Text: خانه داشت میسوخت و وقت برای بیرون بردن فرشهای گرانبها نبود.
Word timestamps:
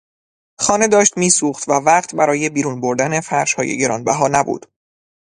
خانه 0.59 0.87
داشت 0.87 1.17
میسوخت 1.17 1.69
و 1.69 1.71
وقت 1.71 2.15
برای 2.15 2.49
بیرون 2.49 2.81
بردن 2.81 3.19
فرشهای 3.19 3.77
گرانبها 3.77 4.27
نبود. 4.27 4.65